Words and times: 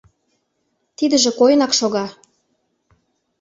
Тидыже 0.97 1.29
койынак 1.39 1.71
шога. 1.79 2.05